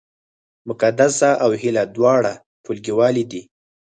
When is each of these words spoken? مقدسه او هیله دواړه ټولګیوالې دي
مقدسه 0.69 1.29
او 1.43 1.51
هیله 1.61 1.83
دواړه 1.95 2.31
ټولګیوالې 2.63 3.23
دي 3.31 3.41